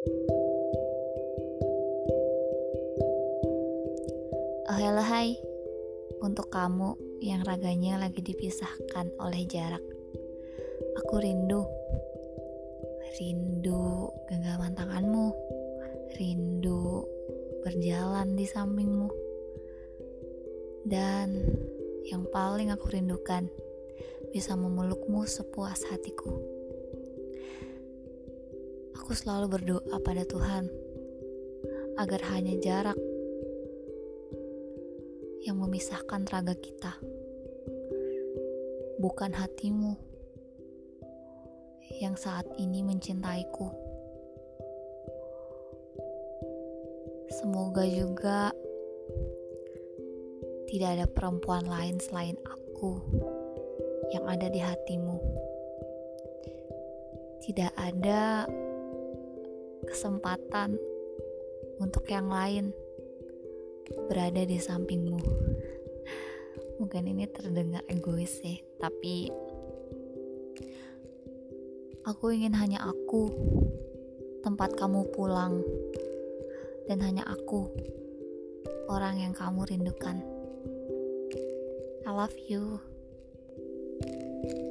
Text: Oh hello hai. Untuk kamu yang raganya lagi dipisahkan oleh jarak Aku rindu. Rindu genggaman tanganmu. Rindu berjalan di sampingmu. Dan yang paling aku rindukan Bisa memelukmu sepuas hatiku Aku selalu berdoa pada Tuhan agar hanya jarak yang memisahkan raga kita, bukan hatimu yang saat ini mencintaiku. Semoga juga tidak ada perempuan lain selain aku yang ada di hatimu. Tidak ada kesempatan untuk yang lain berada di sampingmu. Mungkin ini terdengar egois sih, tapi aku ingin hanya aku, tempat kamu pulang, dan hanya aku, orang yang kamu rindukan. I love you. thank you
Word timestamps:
Oh 0.00 0.16
hello 4.80 5.04
hai. 5.04 5.36
Untuk 6.24 6.48
kamu 6.48 7.20
yang 7.20 7.44
raganya 7.44 8.00
lagi 8.00 8.24
dipisahkan 8.24 9.12
oleh 9.20 9.44
jarak 9.44 9.84
Aku 11.04 11.20
rindu. 11.20 11.68
Rindu 13.20 14.08
genggaman 14.24 14.72
tanganmu. 14.72 15.36
Rindu 16.16 17.04
berjalan 17.60 18.40
di 18.40 18.48
sampingmu. 18.48 19.12
Dan 20.88 21.44
yang 22.08 22.24
paling 22.32 22.72
aku 22.72 22.88
rindukan 22.88 23.52
Bisa 24.32 24.56
memelukmu 24.56 25.28
sepuas 25.28 25.84
hatiku 25.92 26.59
Aku 29.10 29.18
selalu 29.18 29.58
berdoa 29.58 29.98
pada 30.06 30.22
Tuhan 30.22 30.70
agar 31.98 32.30
hanya 32.30 32.54
jarak 32.62 32.94
yang 35.42 35.58
memisahkan 35.58 36.30
raga 36.30 36.54
kita, 36.54 36.94
bukan 39.02 39.34
hatimu 39.34 39.98
yang 41.98 42.14
saat 42.14 42.46
ini 42.54 42.86
mencintaiku. 42.86 43.74
Semoga 47.34 47.82
juga 47.90 48.54
tidak 50.70 50.90
ada 50.94 51.06
perempuan 51.10 51.66
lain 51.66 51.98
selain 51.98 52.38
aku 52.46 53.02
yang 54.14 54.22
ada 54.30 54.46
di 54.46 54.62
hatimu. 54.62 55.18
Tidak 57.42 57.74
ada 57.74 58.46
kesempatan 59.90 60.78
untuk 61.82 62.06
yang 62.06 62.30
lain 62.30 62.70
berada 64.06 64.46
di 64.46 64.56
sampingmu. 64.62 65.18
Mungkin 66.78 67.04
ini 67.10 67.26
terdengar 67.28 67.84
egois 67.90 68.40
sih, 68.40 68.62
tapi 68.78 69.28
aku 72.06 72.32
ingin 72.32 72.56
hanya 72.56 72.86
aku, 72.86 73.28
tempat 74.40 74.78
kamu 74.78 75.10
pulang, 75.12 75.60
dan 76.88 77.02
hanya 77.04 77.26
aku, 77.28 77.68
orang 78.88 79.20
yang 79.20 79.34
kamu 79.36 79.66
rindukan. 79.68 80.22
I 82.06 82.10
love 82.10 82.34
you. 82.48 82.80
thank 84.00 84.56
you 84.56 84.69